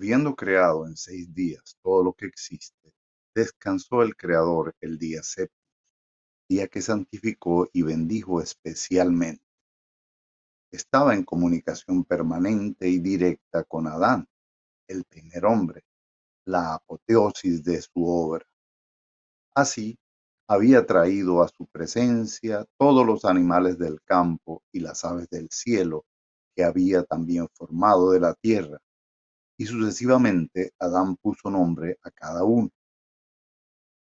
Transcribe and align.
Habiendo 0.00 0.36
creado 0.36 0.86
en 0.86 0.96
seis 0.96 1.34
días 1.34 1.76
todo 1.82 2.04
lo 2.04 2.12
que 2.12 2.26
existe, 2.26 2.94
descansó 3.34 4.02
el 4.02 4.14
Creador 4.14 4.76
el 4.80 4.96
día 4.96 5.24
séptimo, 5.24 5.66
día 6.48 6.68
que 6.68 6.80
santificó 6.80 7.68
y 7.72 7.82
bendijo 7.82 8.40
especialmente. 8.40 9.42
Estaba 10.70 11.16
en 11.16 11.24
comunicación 11.24 12.04
permanente 12.04 12.88
y 12.88 13.00
directa 13.00 13.64
con 13.64 13.88
Adán, 13.88 14.28
el 14.86 15.02
primer 15.02 15.44
hombre, 15.44 15.82
la 16.44 16.74
apoteosis 16.74 17.64
de 17.64 17.82
su 17.82 18.06
obra. 18.06 18.46
Así, 19.52 19.98
había 20.46 20.86
traído 20.86 21.42
a 21.42 21.48
su 21.48 21.66
presencia 21.66 22.64
todos 22.78 23.04
los 23.04 23.24
animales 23.24 23.78
del 23.78 24.00
campo 24.02 24.62
y 24.70 24.78
las 24.78 25.04
aves 25.04 25.28
del 25.28 25.48
cielo, 25.50 26.06
que 26.54 26.62
había 26.62 27.02
también 27.02 27.48
formado 27.52 28.12
de 28.12 28.20
la 28.20 28.34
tierra, 28.34 28.78
y 29.58 29.66
sucesivamente 29.66 30.72
Adán 30.78 31.16
puso 31.16 31.50
nombre 31.50 31.98
a 32.02 32.10
cada 32.12 32.44
uno. 32.44 32.70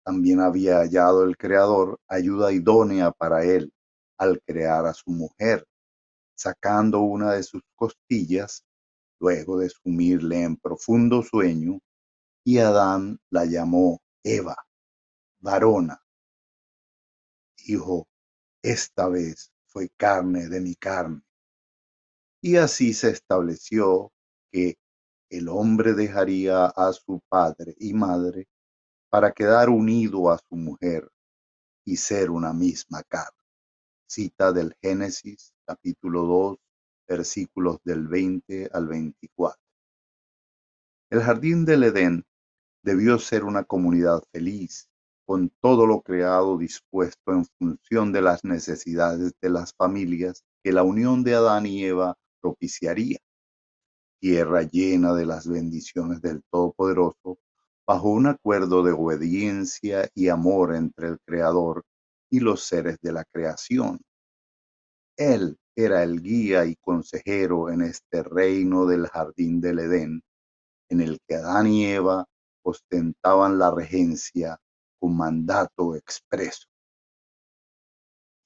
También 0.05 0.41
había 0.41 0.79
hallado 0.79 1.25
el 1.25 1.37
Creador 1.39 1.99
ayuda 2.09 2.53
idónea 2.53 3.13
para 3.13 3.45
él 3.45 3.73
al 4.19 4.43
crear 4.43 4.85
a 4.85 4.93
su 4.93 5.11
mujer, 5.11 5.67
sacando 6.37 7.01
una 7.01 7.33
de 7.33 7.43
sus 7.45 7.63
costillas, 7.77 8.65
luego 9.21 9.59
de 9.59 9.71
sumirle 9.71 10.43
en 10.43 10.57
profundo 10.57 11.23
sueño, 11.23 11.79
y 12.45 12.59
Adán 12.59 13.19
la 13.31 13.45
llamó 13.47 14.03
Eva, 14.23 14.57
varona. 15.41 16.03
Dijo, 17.65 18.07
esta 18.63 19.09
vez 19.09 19.53
fue 19.67 19.89
carne 19.97 20.49
de 20.49 20.61
mi 20.61 20.75
carne. 20.75 21.23
Y 22.43 22.57
así 22.57 22.93
se 22.93 23.11
estableció 23.11 24.13
que 24.51 24.77
el 25.39 25.49
hombre 25.49 25.95
dejaría 25.95 26.67
a 26.67 26.93
su 26.93 27.21
padre 27.29 27.75
y 27.79 27.93
madre 27.93 28.47
para 29.11 29.33
quedar 29.33 29.69
unido 29.69 30.31
a 30.31 30.39
su 30.39 30.55
mujer 30.55 31.11
y 31.85 31.97
ser 31.97 32.31
una 32.31 32.53
misma 32.53 33.03
carne. 33.03 33.37
Cita 34.07 34.53
del 34.53 34.77
Génesis 34.81 35.53
capítulo 35.67 36.23
2 36.23 36.59
versículos 37.09 37.79
del 37.83 38.07
20 38.07 38.71
al 38.73 38.87
24. 38.87 39.61
El 41.11 41.21
jardín 41.21 41.65
del 41.65 41.83
Edén 41.83 42.25
debió 42.85 43.19
ser 43.19 43.43
una 43.43 43.65
comunidad 43.65 44.23
feliz, 44.33 44.89
con 45.27 45.51
todo 45.61 45.87
lo 45.87 46.01
creado 46.03 46.59
dispuesto 46.59 47.33
en 47.33 47.45
función 47.59 48.13
de 48.13 48.23
las 48.23 48.45
necesidades 48.45 49.33
de 49.41 49.51
las 49.51 49.75
familias 49.75 50.45
que 50.63 50.73
la 50.73 50.85
unión 50.85 51.25
de 51.25 51.35
Adán 51.35 51.67
y 51.67 51.85
Eva 51.85 52.17
propiciaría. 52.41 53.19
Tierra 54.25 54.63
llena 54.63 55.13
de 55.13 55.27
las 55.27 55.47
bendiciones 55.47 56.23
del 56.23 56.43
Todopoderoso, 56.51 57.39
bajo 57.87 58.09
un 58.09 58.27
acuerdo 58.27 58.83
de 58.83 58.93
obediencia 58.93 60.09
y 60.15 60.31
amor 60.31 60.75
entre 60.75 61.09
el 61.09 61.19
Creador 61.27 61.85
y 62.31 62.41
los 62.41 62.65
seres 62.65 62.97
de 63.03 63.13
la 63.13 63.27
creación. 63.27 64.01
Él 65.19 65.59
era 65.77 66.03
el 66.03 66.23
guía 66.23 66.65
y 66.65 66.75
consejero 66.77 67.69
en 67.69 67.83
este 67.83 68.23
reino 68.23 68.87
del 68.87 69.09
jardín 69.09 69.61
del 69.61 69.81
Edén, 69.81 70.23
en 70.89 71.03
el 71.03 71.21
que 71.29 71.35
Adán 71.35 71.67
y 71.67 71.85
Eva 71.85 72.25
ostentaban 72.63 73.59
la 73.59 73.75
regencia 73.75 74.59
con 74.99 75.19
mandato 75.19 75.97
expreso. 75.97 76.67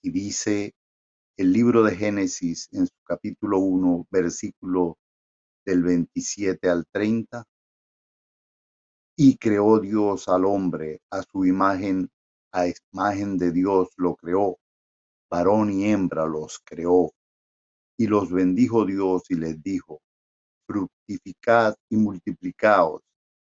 Y 0.03 0.11
dice 0.11 0.75
el 1.37 1.53
libro 1.53 1.85
de 1.85 1.95
Génesis 1.95 2.69
en 2.73 2.89
su 2.89 2.97
capítulo 3.05 3.61
1, 3.61 4.09
versículo 4.11 4.99
del 5.69 5.83
27 5.83 6.71
al 6.71 6.87
30. 6.91 7.45
Y 9.19 9.37
creó 9.37 9.79
Dios 9.81 10.27
al 10.29 10.47
hombre 10.47 11.03
a 11.11 11.23
su 11.23 11.45
imagen, 11.45 12.09
a 12.53 12.65
imagen 12.93 13.37
de 13.37 13.53
Dios 13.53 13.89
lo 13.99 14.17
creó, 14.17 14.57
varón 15.31 15.71
y 15.71 15.91
hembra 15.91 16.25
los 16.25 16.59
creó. 16.65 17.13
Y 17.99 18.07
los 18.07 18.31
bendijo 18.31 18.87
Dios 18.87 19.25
y 19.29 19.35
les 19.35 19.63
dijo, 19.63 20.01
fructificad 20.67 21.75
y 21.91 21.97
multiplicaos, 21.97 23.03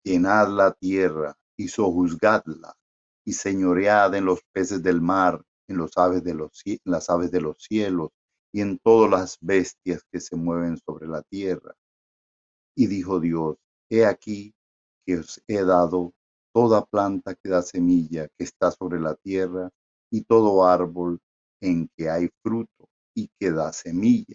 llenad 0.05 0.49
la 0.49 0.73
tierra 0.73 1.34
y 1.56 1.69
sojuzgadla, 1.69 2.75
y 3.25 3.33
señoread 3.33 4.15
en 4.15 4.27
los 4.27 4.41
peces 4.53 4.83
del 4.83 5.00
mar, 5.00 5.43
en, 5.69 5.78
los 5.78 5.97
aves 5.97 6.23
de 6.23 6.34
los, 6.34 6.62
las 6.84 7.09
aves 7.09 7.31
de 7.31 7.41
los 7.41 7.62
cielos, 7.62 8.11
y 8.53 8.61
en 8.61 8.78
todas 8.78 9.11
las 9.11 9.39
bestias 9.41 10.03
que 10.12 10.21
se 10.21 10.37
mueven 10.37 10.77
sobre 10.77 11.06
la 11.06 11.23
tierra. 11.23 11.75
Y 12.76 12.86
dijo 12.86 13.20
Dios, 13.20 13.56
he 13.91 14.06
aquí 14.06 14.54
que 15.06 15.19
os 15.19 15.42
he 15.47 15.64
dado 15.64 16.14
toda 16.53 16.84
planta 16.84 17.34
que 17.34 17.48
da 17.48 17.62
semilla 17.62 18.28
que 18.36 18.44
está 18.44 18.70
sobre 18.70 19.00
la 19.00 19.14
tierra, 19.14 19.70
y 20.12 20.22
todo 20.22 20.66
árbol 20.66 21.20
en 21.60 21.88
que 21.97 22.10
hay 22.10 22.28
fruto 22.42 22.88
y 23.14 23.31
que 23.38 23.53
da 23.53 23.72
semilla. 23.72 24.34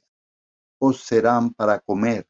Os 0.80 1.04
serán 1.04 1.54
para 1.54 1.80
comer, 1.80 2.28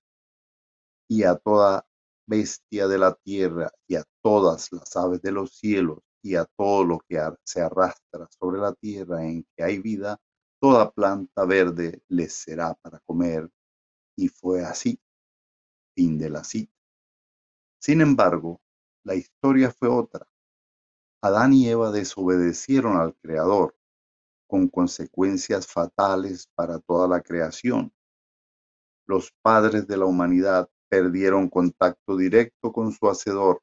y 1.07 1.23
a 1.23 1.35
toda 1.35 1.85
bestia 2.27 2.87
de 2.87 2.97
la 2.97 3.13
tierra 3.13 3.71
y 3.87 3.95
a 3.95 4.03
todas 4.23 4.71
las 4.71 4.95
aves 4.95 5.21
de 5.21 5.31
los 5.31 5.55
cielos 5.55 5.99
y 6.23 6.35
a 6.35 6.45
todo 6.57 6.83
lo 6.83 6.99
que 7.07 7.21
se 7.43 7.61
arrastra 7.61 8.27
sobre 8.39 8.59
la 8.59 8.73
tierra 8.73 9.23
en 9.23 9.45
que 9.55 9.63
hay 9.63 9.79
vida, 9.79 10.19
toda 10.59 10.89
planta 10.91 11.45
verde 11.45 12.01
les 12.07 12.33
será 12.33 12.73
para 12.81 12.99
comer. 13.01 13.47
Y 14.17 14.29
fue 14.29 14.63
así. 14.65 14.99
Fin 15.95 16.17
de 16.17 16.29
la 16.29 16.43
cita. 16.43 16.73
Sin 17.79 18.01
embargo, 18.01 18.61
la 19.03 19.15
historia 19.15 19.71
fue 19.71 19.87
otra. 19.87 20.27
Adán 21.21 21.53
y 21.53 21.69
Eva 21.69 21.91
desobedecieron 21.91 22.97
al 22.97 23.15
Creador, 23.15 23.75
con 24.47 24.67
consecuencias 24.67 25.67
fatales 25.67 26.49
para 26.53 26.79
toda 26.79 27.07
la 27.07 27.21
creación. 27.21 27.93
Los 29.07 29.31
padres 29.41 29.87
de 29.87 29.97
la 29.97 30.05
humanidad 30.05 30.69
perdieron 30.89 31.49
contacto 31.49 32.17
directo 32.17 32.71
con 32.71 32.91
su 32.91 33.07
Hacedor, 33.07 33.61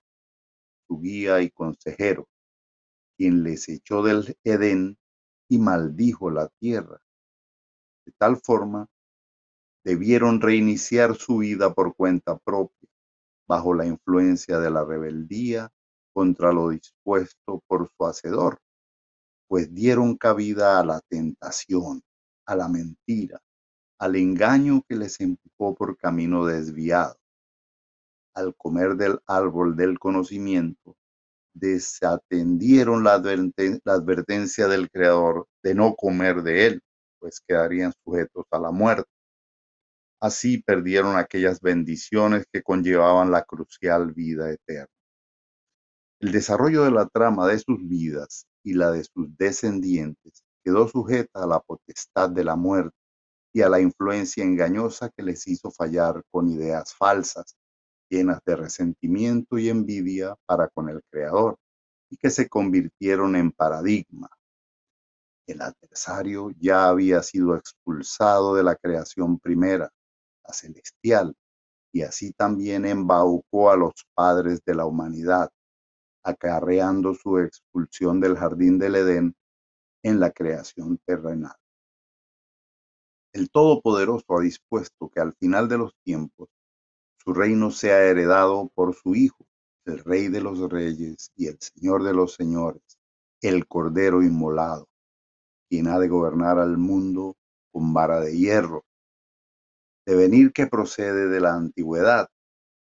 su 0.88 1.00
guía 1.00 1.40
y 1.42 1.50
consejero, 1.50 2.28
quien 3.16 3.42
les 3.42 3.68
echó 3.68 4.02
del 4.02 4.36
Edén 4.44 4.98
y 5.48 5.58
maldijo 5.58 6.30
la 6.30 6.48
tierra. 6.60 7.00
De 8.06 8.12
tal 8.18 8.36
forma, 8.38 8.88
debieron 9.84 10.40
reiniciar 10.40 11.16
su 11.16 11.38
vida 11.38 11.74
por 11.74 11.94
cuenta 11.94 12.38
propia, 12.38 12.88
bajo 13.48 13.74
la 13.74 13.86
influencia 13.86 14.58
de 14.58 14.70
la 14.70 14.84
rebeldía 14.84 15.70
contra 16.12 16.52
lo 16.52 16.70
dispuesto 16.70 17.62
por 17.66 17.90
su 17.96 18.06
Hacedor, 18.06 18.58
pues 19.48 19.74
dieron 19.74 20.16
cabida 20.16 20.78
a 20.78 20.84
la 20.84 21.00
tentación, 21.08 22.02
a 22.46 22.56
la 22.56 22.68
mentira, 22.68 23.40
al 23.98 24.16
engaño 24.16 24.82
que 24.88 24.96
les 24.96 25.20
empujó 25.20 25.74
por 25.74 25.96
camino 25.96 26.44
desviado. 26.46 27.16
Al 28.34 28.54
comer 28.56 28.96
del 28.96 29.20
árbol 29.26 29.76
del 29.76 29.98
conocimiento, 29.98 30.96
desatendieron 31.54 33.04
la, 33.04 33.14
advertencia 33.14 34.68
del 34.68 34.90
Creador 34.90 35.46
de 35.62 35.74
no 35.74 35.94
comer 35.94 36.42
de 36.42 36.66
él, 36.66 36.82
pues 37.18 37.40
quedarían 37.46 37.92
sujetos 38.04 38.46
a 38.50 38.58
la 38.58 38.70
muerte. 38.70 39.08
Así 40.22 40.62
perdieron 40.62 41.16
aquellas 41.16 41.60
bendiciones 41.60 42.46
que 42.52 42.62
conllevaban 42.62 43.32
la 43.32 43.42
crucial 43.42 44.12
vida 44.12 44.52
eterna. 44.52 44.86
El 46.20 46.30
desarrollo 46.30 46.84
de 46.84 46.92
la 46.92 47.08
trama 47.08 47.48
de 47.48 47.58
sus 47.58 47.88
vidas 47.88 48.46
y 48.62 48.74
la 48.74 48.92
de 48.92 49.02
sus 49.02 49.36
descendientes 49.36 50.44
quedó 50.62 50.86
sujeta 50.86 51.42
a 51.42 51.46
la 51.48 51.58
potestad 51.58 52.30
de 52.30 52.44
la 52.44 52.54
muerte 52.54 52.96
y 53.52 53.62
a 53.62 53.68
la 53.68 53.80
influencia 53.80 54.44
engañosa 54.44 55.10
que 55.10 55.24
les 55.24 55.48
hizo 55.48 55.72
fallar 55.72 56.22
con 56.30 56.48
ideas 56.48 56.94
falsas, 56.94 57.56
llenas 58.08 58.38
de 58.46 58.54
resentimiento 58.54 59.58
y 59.58 59.70
envidia 59.70 60.36
para 60.46 60.68
con 60.68 60.88
el 60.88 61.02
Creador, 61.10 61.56
y 62.08 62.16
que 62.16 62.30
se 62.30 62.48
convirtieron 62.48 63.34
en 63.34 63.50
paradigma. 63.50 64.30
El 65.48 65.62
adversario 65.62 66.52
ya 66.60 66.88
había 66.88 67.24
sido 67.24 67.56
expulsado 67.56 68.54
de 68.54 68.62
la 68.62 68.76
creación 68.76 69.40
primera, 69.40 69.90
celestial, 70.50 71.36
y 71.92 72.02
así 72.02 72.32
también 72.32 72.86
embaucó 72.86 73.70
a 73.70 73.76
los 73.76 73.92
padres 74.14 74.62
de 74.64 74.74
la 74.74 74.86
humanidad, 74.86 75.50
acarreando 76.24 77.14
su 77.14 77.38
expulsión 77.38 78.20
del 78.20 78.36
jardín 78.36 78.78
del 78.78 78.96
Edén 78.96 79.36
en 80.02 80.20
la 80.20 80.30
creación 80.30 80.98
terrenal. 81.04 81.56
El 83.32 83.50
Todopoderoso 83.50 84.36
ha 84.36 84.42
dispuesto 84.42 85.08
que 85.08 85.20
al 85.20 85.32
final 85.34 85.68
de 85.68 85.78
los 85.78 85.94
tiempos 86.04 86.48
su 87.18 87.32
reino 87.32 87.70
sea 87.70 88.02
heredado 88.02 88.70
por 88.74 88.94
su 88.94 89.14
Hijo, 89.14 89.46
el 89.84 89.98
Rey 89.98 90.28
de 90.28 90.40
los 90.40 90.60
Reyes 90.70 91.30
y 91.36 91.46
el 91.46 91.58
Señor 91.60 92.02
de 92.04 92.12
los 92.12 92.34
Señores, 92.34 92.82
el 93.40 93.66
Cordero 93.66 94.22
inmolado, 94.22 94.88
quien 95.68 95.88
ha 95.88 95.98
de 95.98 96.08
gobernar 96.08 96.58
al 96.58 96.76
mundo 96.78 97.36
con 97.72 97.94
vara 97.94 98.20
de 98.20 98.36
hierro, 98.36 98.84
de 100.06 100.16
venir 100.16 100.52
que 100.52 100.66
procede 100.66 101.28
de 101.28 101.40
la 101.40 101.54
antigüedad, 101.54 102.28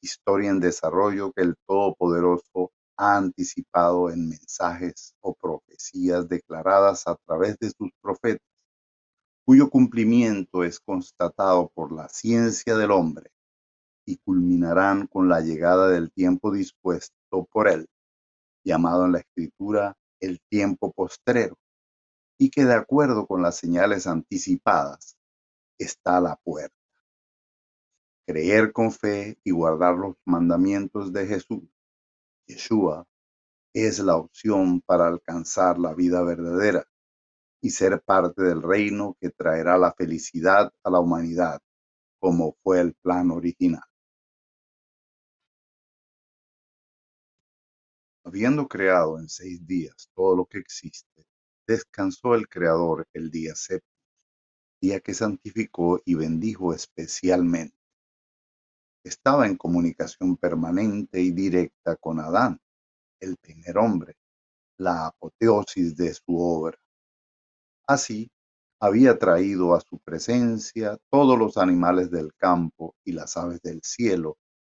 historia 0.01 0.49
en 0.49 0.59
desarrollo 0.59 1.31
que 1.31 1.43
el 1.43 1.55
Todopoderoso 1.67 2.71
ha 2.97 3.17
anticipado 3.17 4.09
en 4.09 4.29
mensajes 4.29 5.13
o 5.21 5.33
profecías 5.35 6.27
declaradas 6.27 7.07
a 7.07 7.15
través 7.25 7.57
de 7.59 7.69
sus 7.69 7.89
profetas, 8.01 8.45
cuyo 9.45 9.69
cumplimiento 9.69 10.63
es 10.63 10.79
constatado 10.79 11.71
por 11.73 11.91
la 11.91 12.09
ciencia 12.09 12.75
del 12.75 12.91
hombre 12.91 13.31
y 14.05 14.17
culminarán 14.17 15.07
con 15.07 15.29
la 15.29 15.41
llegada 15.41 15.89
del 15.89 16.11
tiempo 16.11 16.51
dispuesto 16.51 17.45
por 17.51 17.67
él, 17.67 17.87
llamado 18.63 19.05
en 19.05 19.13
la 19.13 19.19
escritura 19.19 19.95
el 20.19 20.39
tiempo 20.49 20.91
postrero, 20.91 21.57
y 22.39 22.49
que 22.49 22.65
de 22.65 22.73
acuerdo 22.73 23.27
con 23.27 23.41
las 23.41 23.57
señales 23.57 24.07
anticipadas 24.07 25.15
está 25.77 26.17
a 26.17 26.21
la 26.21 26.35
puerta. 26.37 26.80
Creer 28.25 28.71
con 28.71 28.91
fe 28.91 29.37
y 29.43 29.51
guardar 29.51 29.95
los 29.95 30.15
mandamientos 30.25 31.11
de 31.11 31.27
Jesús, 31.27 31.63
Yeshua, 32.47 33.05
es 33.73 33.99
la 33.99 34.17
opción 34.17 34.81
para 34.81 35.07
alcanzar 35.07 35.79
la 35.79 35.93
vida 35.93 36.23
verdadera 36.23 36.85
y 37.61 37.69
ser 37.71 38.01
parte 38.01 38.41
del 38.43 38.61
reino 38.61 39.17
que 39.19 39.29
traerá 39.29 39.77
la 39.77 39.93
felicidad 39.93 40.73
a 40.83 40.89
la 40.89 40.99
humanidad, 40.99 41.61
como 42.19 42.57
fue 42.63 42.81
el 42.81 42.93
plan 42.95 43.31
original. 43.31 43.83
Habiendo 48.23 48.67
creado 48.67 49.19
en 49.19 49.29
seis 49.29 49.65
días 49.65 50.09
todo 50.15 50.35
lo 50.35 50.45
que 50.45 50.59
existe, 50.59 51.25
descansó 51.67 52.35
el 52.35 52.47
Creador 52.47 53.07
el 53.13 53.31
día 53.31 53.55
séptimo, 53.55 53.91
día 54.79 54.99
que 54.99 55.13
santificó 55.13 55.99
y 56.05 56.15
bendijo 56.15 56.73
especialmente. 56.73 57.80
Estaba 59.03 59.47
en 59.47 59.57
comunicación 59.57 60.37
permanente 60.37 61.21
y 61.21 61.31
directa 61.31 61.95
con 61.95 62.19
Adán, 62.19 62.59
el 63.19 63.37
primer 63.37 63.77
hombre, 63.77 64.15
la 64.77 65.07
apoteosis 65.07 65.95
de 65.95 66.13
su 66.13 66.39
obra. 66.39 66.77
Así, 67.87 68.31
había 68.79 69.17
traído 69.19 69.75
a 69.75 69.81
su 69.81 69.99
presencia 69.99 70.97
todos 71.09 71.37
los 71.37 71.57
animales 71.57 72.09
del 72.09 72.33
campo 72.35 72.95
y 73.03 73.11
las 73.11 73.37
aves 73.37 73.61
del 73.61 73.81
cielo 73.83 74.37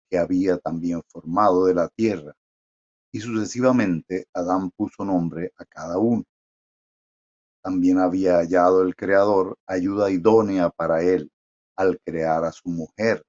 que 0.09 0.17
había 0.17 0.57
también 0.57 1.01
formado 1.07 1.65
de 1.65 1.73
la 1.73 1.87
tierra 1.89 2.33
y 3.13 3.19
sucesivamente 3.19 4.27
Adán 4.33 4.71
puso 4.71 5.05
nombre 5.05 5.53
a 5.57 5.65
cada 5.65 5.99
uno. 5.99 6.23
También 7.63 7.99
había 7.99 8.37
hallado 8.37 8.81
el 8.81 8.95
Creador 8.95 9.57
ayuda 9.67 10.11
idónea 10.11 10.69
para 10.69 11.01
él 11.01 11.31
al 11.77 11.99
crear 12.03 12.43
a 12.43 12.51
su 12.51 12.67
mujer, 12.69 13.23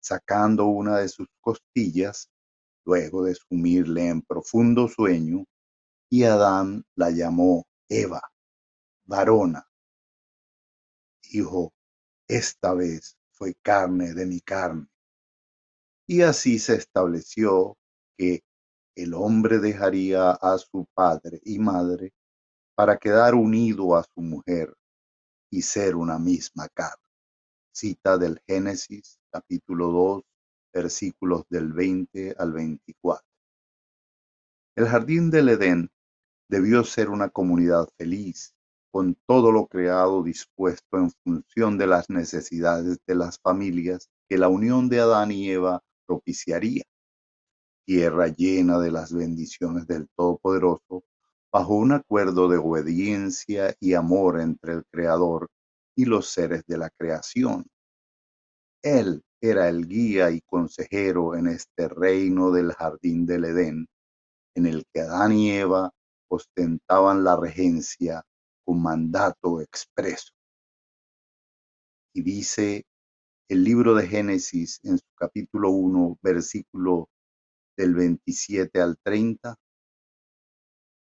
sacando 0.00 0.66
una 0.66 0.98
de 0.98 1.08
sus 1.08 1.28
costillas, 1.40 2.30
luego 2.84 3.24
de 3.24 3.34
sumirle 3.34 4.08
en 4.08 4.22
profundo 4.22 4.88
sueño, 4.88 5.44
y 6.10 6.24
Adán 6.24 6.84
la 6.96 7.10
llamó 7.10 7.66
Eva, 7.88 8.22
varona. 9.04 9.66
Dijo, 11.30 11.72
esta 12.26 12.74
vez 12.74 13.16
fue 13.30 13.54
carne 13.62 14.14
de 14.14 14.26
mi 14.26 14.40
carne. 14.40 14.88
Y 16.06 16.22
así 16.22 16.58
se 16.58 16.74
estableció 16.74 17.76
que 18.16 18.42
el 18.96 19.14
hombre 19.14 19.58
dejaría 19.58 20.32
a 20.32 20.58
su 20.58 20.86
padre 20.94 21.40
y 21.44 21.58
madre 21.60 22.12
para 22.74 22.98
quedar 22.98 23.34
unido 23.34 23.94
a 23.94 24.02
su 24.02 24.20
mujer 24.20 24.74
y 25.50 25.62
ser 25.62 25.94
una 25.94 26.18
misma 26.18 26.68
carne. 26.68 27.04
Cita 27.72 28.18
del 28.18 28.40
Génesis 28.46 29.19
capítulo 29.30 29.88
2 29.88 30.22
versículos 30.72 31.44
del 31.48 31.72
20 31.72 32.36
al 32.38 32.52
24. 32.52 33.24
El 34.76 34.86
jardín 34.86 35.30
del 35.30 35.48
Edén 35.48 35.90
debió 36.48 36.84
ser 36.84 37.10
una 37.10 37.28
comunidad 37.28 37.88
feliz, 37.96 38.54
con 38.92 39.16
todo 39.26 39.52
lo 39.52 39.66
creado 39.66 40.22
dispuesto 40.22 40.98
en 40.98 41.10
función 41.24 41.78
de 41.78 41.86
las 41.86 42.10
necesidades 42.10 42.98
de 43.06 43.14
las 43.14 43.38
familias 43.38 44.08
que 44.28 44.38
la 44.38 44.48
unión 44.48 44.88
de 44.88 45.00
Adán 45.00 45.32
y 45.32 45.50
Eva 45.50 45.82
propiciaría 46.06 46.84
tierra 47.90 48.28
llena 48.28 48.78
de 48.78 48.92
las 48.92 49.12
bendiciones 49.12 49.84
del 49.88 50.08
Todopoderoso, 50.16 51.02
bajo 51.52 51.74
un 51.74 51.90
acuerdo 51.90 52.48
de 52.48 52.56
obediencia 52.56 53.74
y 53.80 53.94
amor 53.94 54.40
entre 54.40 54.74
el 54.74 54.84
Creador 54.92 55.48
y 55.96 56.04
los 56.04 56.28
seres 56.28 56.62
de 56.68 56.78
la 56.78 56.90
creación. 56.90 57.66
Él 58.82 59.22
era 59.42 59.68
el 59.68 59.86
guía 59.86 60.30
y 60.30 60.40
consejero 60.40 61.36
en 61.36 61.48
este 61.48 61.88
reino 61.88 62.50
del 62.50 62.72
jardín 62.72 63.26
del 63.26 63.44
Edén, 63.44 63.86
en 64.54 64.66
el 64.66 64.84
que 64.92 65.00
Adán 65.00 65.32
y 65.32 65.50
Eva 65.50 65.90
ostentaban 66.28 67.24
la 67.24 67.36
regencia 67.36 68.22
con 68.64 68.82
mandato 68.82 69.60
expreso. 69.60 70.32
Y 72.14 72.22
dice 72.22 72.84
el 73.48 73.64
libro 73.64 73.94
de 73.94 74.06
Génesis 74.06 74.80
en 74.82 74.98
su 74.98 75.06
capítulo 75.14 75.70
1, 75.70 76.18
versículo 76.22 77.08
del 77.76 77.94
27 77.94 78.80
al 78.80 78.96
30. 79.02 79.56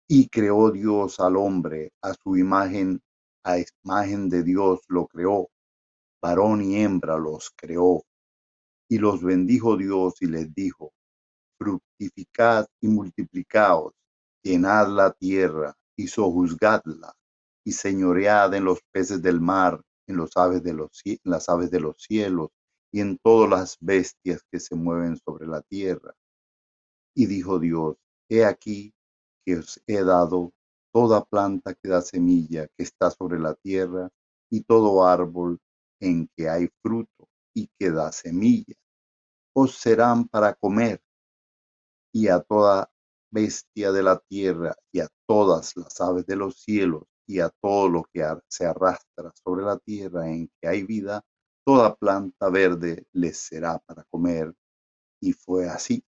Y 0.09 0.29
creó 0.29 0.71
Dios 0.71 1.21
al 1.21 1.37
hombre 1.37 1.93
a 2.03 2.15
su 2.15 2.37
imagen, 2.37 3.01
a 3.45 3.59
imagen 3.59 4.29
de 4.29 4.43
Dios 4.43 4.81
lo 4.89 5.07
creó, 5.07 5.49
varón 6.21 6.63
y 6.63 6.77
hembra 6.83 7.19
los 7.19 7.51
creó. 7.57 8.05
Y 8.89 8.99
los 8.99 9.23
bendijo 9.23 9.77
Dios 9.77 10.21
y 10.21 10.27
les 10.27 10.53
dijo, 10.55 10.93
fructificad 11.59 12.67
y 12.81 12.89
multiplicaos, 12.89 13.93
llenad 14.43 14.89
la 14.89 15.13
tierra 15.13 15.77
y 15.97 16.09
sojuzgadla, 16.09 17.13
y 17.65 17.73
señoread 17.73 18.55
en 18.55 18.65
los 18.65 18.81
peces 18.91 19.23
del 19.23 19.41
mar, 19.41 19.81
en, 20.09 20.17
los 20.17 20.37
aves 20.37 20.63
de 20.63 20.73
los, 20.73 21.03
en 21.05 21.19
las 21.25 21.49
aves 21.49 21.71
de 21.71 21.81
los 21.81 21.97
cielos, 21.99 22.49
y 22.93 23.01
en 23.01 23.19
todas 23.19 23.49
las 23.49 23.77
bestias 23.81 24.43
que 24.51 24.59
se 24.59 24.75
mueven 24.75 25.17
sobre 25.19 25.47
la 25.47 25.63
tierra. 25.63 26.15
Y 27.15 27.27
dijo 27.27 27.59
Dios, 27.59 27.97
he 28.29 28.45
aquí 28.45 28.93
que 29.45 29.59
os 29.59 29.81
he 29.87 30.03
dado 30.03 30.53
toda 30.93 31.25
planta 31.25 31.75
que 31.75 31.89
da 31.89 32.03
semilla 32.03 32.67
que 32.77 32.83
está 32.83 33.11
sobre 33.11 33.39
la 33.39 33.55
tierra 33.55 34.09
y 34.51 34.63
todo 34.63 35.07
árbol 35.07 35.61
en 36.01 36.29
que 36.37 36.49
hay 36.49 36.69
fruto 36.83 37.29
y 37.55 37.69
que 37.79 37.91
da 37.91 38.11
semilla. 38.13 38.75
Os 39.55 39.77
serán 39.77 40.29
para 40.29 40.55
comer 40.55 41.03
y 42.13 42.29
a 42.29 42.41
toda 42.41 42.91
bestia 43.31 43.93
de 43.93 44.03
la 44.03 44.19
tierra 44.19 44.75
y 44.93 45.01
a 45.01 45.09
todas 45.27 45.77
las 45.77 46.01
aves 46.01 46.27
de 46.27 46.37
los 46.37 46.61
cielos 46.61 47.05
y 47.27 47.41
a 47.41 47.49
todo 47.49 47.89
lo 47.89 48.05
que 48.13 48.27
se 48.49 48.67
arrastra 48.67 49.33
sobre 49.45 49.65
la 49.65 49.79
tierra 49.79 50.29
en 50.29 50.51
que 50.61 50.69
hay 50.69 50.83
vida, 50.83 51.25
toda 51.65 51.95
planta 51.95 52.51
verde 52.51 53.07
les 53.13 53.39
será 53.39 53.79
para 53.79 54.05
comer. 54.11 54.53
Y 55.23 55.33
fue 55.33 55.69
así. 55.69 56.05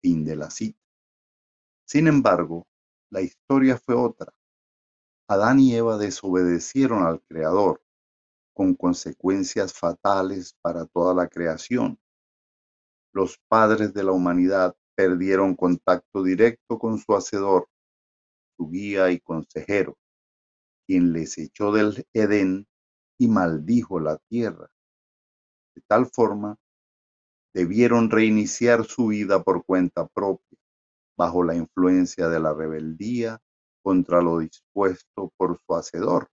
Fin 0.00 0.24
de 0.24 0.36
la 0.36 0.50
cita. 0.50 0.78
Sin 1.86 2.06
embargo, 2.06 2.66
la 3.10 3.20
historia 3.20 3.76
fue 3.76 3.94
otra. 3.94 4.32
Adán 5.28 5.60
y 5.60 5.74
Eva 5.74 5.98
desobedecieron 5.98 7.02
al 7.04 7.20
Creador, 7.22 7.82
con 8.54 8.74
consecuencias 8.74 9.72
fatales 9.72 10.56
para 10.60 10.86
toda 10.86 11.14
la 11.14 11.28
creación. 11.28 11.98
Los 13.12 13.38
padres 13.48 13.92
de 13.94 14.04
la 14.04 14.12
humanidad 14.12 14.76
perdieron 14.94 15.54
contacto 15.54 16.22
directo 16.22 16.78
con 16.78 16.98
su 16.98 17.14
Hacedor, 17.14 17.68
su 18.56 18.68
guía 18.68 19.10
y 19.10 19.20
consejero, 19.20 19.98
quien 20.86 21.12
les 21.12 21.38
echó 21.38 21.72
del 21.72 22.06
Edén 22.12 22.66
y 23.18 23.28
maldijo 23.28 24.00
la 24.00 24.18
tierra. 24.28 24.70
De 25.74 25.82
tal 25.86 26.06
forma 26.06 26.58
debieron 27.54 28.10
reiniciar 28.10 28.84
su 28.84 29.08
vida 29.08 29.42
por 29.42 29.64
cuenta 29.64 30.06
propia, 30.06 30.58
bajo 31.16 31.42
la 31.44 31.54
influencia 31.54 32.28
de 32.28 32.40
la 32.40 32.54
rebeldía 32.54 33.40
contra 33.82 34.22
lo 34.22 34.38
dispuesto 34.38 35.32
por 35.36 35.58
su 35.58 35.74
Hacedor, 35.74 36.28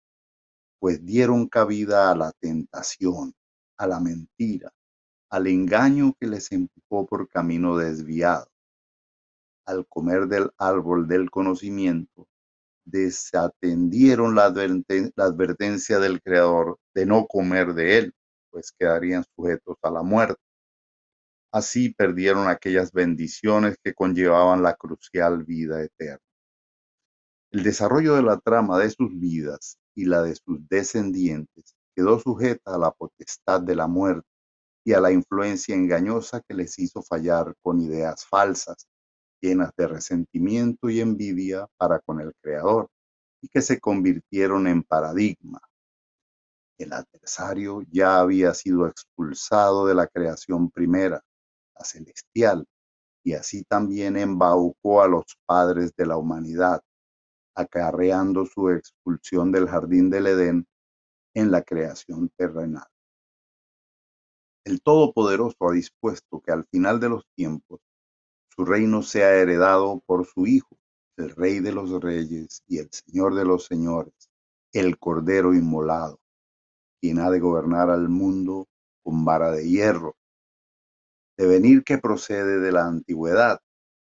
pues 0.78 1.04
dieron 1.04 1.48
cabida 1.48 2.10
a 2.10 2.14
la 2.14 2.32
tentación, 2.40 3.34
a 3.76 3.86
la 3.86 4.00
mentira, 4.00 4.72
al 5.30 5.46
engaño 5.46 6.14
que 6.20 6.26
les 6.26 6.52
empujó 6.52 7.06
por 7.06 7.28
camino 7.28 7.76
desviado. 7.76 8.48
Al 9.66 9.86
comer 9.88 10.26
del 10.26 10.50
árbol 10.58 11.08
del 11.08 11.30
conocimiento, 11.30 12.28
desatendieron 12.84 14.34
la, 14.34 14.44
advertencia 14.44 15.98
del 15.98 16.22
Creador 16.22 16.78
de 16.94 17.06
no 17.06 17.26
comer 17.26 17.74
de 17.74 17.98
él, 17.98 18.14
pues 18.50 18.72
quedarían 18.72 19.24
sujetos 19.34 19.76
a 19.82 19.90
la 19.90 20.02
muerte. 20.02 20.40
Así 21.50 21.94
perdieron 21.94 22.48
aquellas 22.48 22.92
bendiciones 22.92 23.76
que 23.82 23.94
conllevaban 23.94 24.62
la 24.62 24.74
crucial 24.74 25.44
vida 25.44 25.82
eterna. 25.82 26.20
El 27.50 27.62
desarrollo 27.62 28.16
de 28.16 28.22
la 28.22 28.38
trama 28.38 28.78
de 28.78 28.90
sus 28.90 29.18
vidas 29.18 29.78
y 29.94 30.04
la 30.06 30.22
de 30.22 30.34
sus 30.34 30.68
descendientes 30.68 31.76
quedó 31.94 32.18
sujeta 32.18 32.74
a 32.74 32.78
la 32.78 32.90
potestad 32.90 33.60
de 33.60 33.76
la 33.76 33.86
muerte, 33.86 34.26
y 34.84 34.92
a 34.92 35.00
la 35.00 35.10
influencia 35.10 35.74
engañosa 35.74 36.42
que 36.42 36.54
les 36.54 36.78
hizo 36.78 37.02
fallar 37.02 37.54
con 37.62 37.80
ideas 37.80 38.26
falsas, 38.26 38.86
llenas 39.40 39.72
de 39.76 39.86
resentimiento 39.86 40.90
y 40.90 41.00
envidia 41.00 41.66
para 41.78 42.00
con 42.00 42.20
el 42.20 42.34
Creador, 42.42 42.88
y 43.40 43.48
que 43.48 43.62
se 43.62 43.80
convirtieron 43.80 44.66
en 44.66 44.82
paradigma. 44.82 45.60
El 46.78 46.92
adversario 46.92 47.82
ya 47.90 48.18
había 48.18 48.52
sido 48.52 48.86
expulsado 48.86 49.86
de 49.86 49.94
la 49.94 50.06
creación 50.06 50.70
primera, 50.70 51.22
la 51.78 51.84
celestial, 51.84 52.66
y 53.24 53.34
así 53.34 53.64
también 53.64 54.16
embaucó 54.16 55.02
a 55.02 55.08
los 55.08 55.24
padres 55.46 55.94
de 55.96 56.06
la 56.06 56.16
humanidad, 56.16 56.82
acarreando 57.54 58.46
su 58.46 58.70
expulsión 58.70 59.52
del 59.52 59.68
jardín 59.68 60.10
del 60.10 60.26
Edén 60.26 60.66
en 61.34 61.50
la 61.50 61.62
creación 61.62 62.30
terrenal. 62.36 62.86
El 64.64 64.80
Todopoderoso 64.80 65.68
ha 65.68 65.72
dispuesto 65.72 66.40
que 66.40 66.52
al 66.52 66.64
final 66.64 66.98
de 66.98 67.10
los 67.10 67.26
tiempos 67.36 67.80
su 68.48 68.64
reino 68.64 69.02
sea 69.02 69.34
heredado 69.34 70.00
por 70.06 70.26
su 70.26 70.46
Hijo, 70.46 70.78
el 71.16 71.30
Rey 71.30 71.60
de 71.60 71.72
los 71.72 71.90
Reyes 72.00 72.62
y 72.66 72.78
el 72.78 72.88
Señor 72.90 73.34
de 73.34 73.44
los 73.44 73.66
Señores, 73.66 74.14
el 74.72 74.98
Cordero 74.98 75.54
inmolado, 75.54 76.18
quien 77.00 77.18
ha 77.18 77.30
de 77.30 77.40
gobernar 77.40 77.90
al 77.90 78.08
mundo 78.08 78.66
con 79.02 79.24
vara 79.24 79.50
de 79.50 79.68
hierro. 79.68 80.16
Devenir 81.36 81.84
que 81.84 81.98
procede 81.98 82.60
de 82.60 82.72
la 82.72 82.86
antigüedad, 82.86 83.60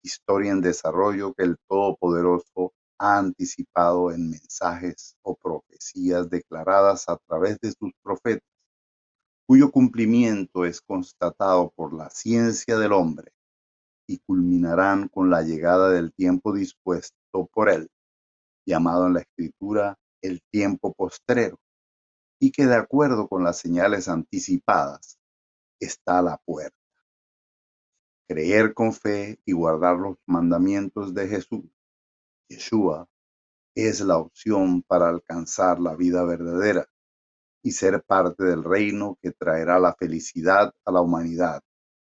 historia 0.03 0.51
en 0.51 0.62
desarrollo 0.62 1.33
que 1.33 1.43
el 1.43 1.57
Todopoderoso 1.67 2.42
anticipado 3.17 4.12
en 4.12 4.29
mensajes 4.29 5.15
o 5.22 5.36
profecías 5.36 6.29
declaradas 6.29 7.10
a 7.10 7.17
través 7.17 7.60
de 7.60 7.72
sus 7.72 7.91
profetas 8.01 8.53
cuyo 9.46 9.72
cumplimiento 9.72 10.65
es 10.65 10.82
constatado 10.82 11.72
por 11.75 11.93
la 11.93 12.10
ciencia 12.10 12.77
del 12.77 12.93
hombre 12.93 13.34
y 14.08 14.20
culminarán 14.20 15.10
con 15.10 15.29
la 15.29 15.41
llegada 15.41 15.89
del 15.89 16.13
tiempo 16.13 16.53
dispuesto 16.53 17.48
por 17.53 17.70
él, 17.70 17.89
llamado 18.65 19.08
en 19.08 19.13
la 19.13 19.20
escritura 19.22 20.00
el 20.22 20.41
tiempo 20.51 20.93
postrero, 20.93 21.60
y 22.39 22.51
que 22.51 22.65
de 22.65 22.75
acuerdo 22.75 23.27
con 23.27 23.43
las 23.43 23.58
señales 23.58 24.08
anticipadas 24.08 25.20
está 25.79 26.20
a 26.20 26.24
la 26.24 26.38
puerta. 26.38 26.77
Creer 28.27 28.74
con 28.74 28.93
fe 28.93 29.39
y 29.46 29.51
guardar 29.51 29.98
los 29.98 30.17
mandamientos 30.25 31.13
de 31.13 31.27
Jesús, 31.27 31.65
Yeshua, 32.53 33.07
es 33.75 34.01
la 34.01 34.17
opción 34.17 34.83
para 34.83 35.10
alcanzar 35.10 35.79
la 35.79 35.95
vida 35.95 36.24
verdadera 36.24 36.88
y 37.63 37.72
ser 37.72 38.03
parte 38.03 38.43
del 38.43 38.63
reino 38.63 39.17
que 39.22 39.31
traerá 39.31 39.79
la 39.79 39.95
felicidad 39.95 40.74
a 40.86 40.91
la 40.91 41.01
humanidad, 41.01 41.62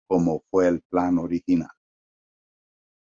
como 0.07 0.43
fue 0.49 0.67
el 0.67 0.81
plan 0.81 1.17
original. 1.17 1.78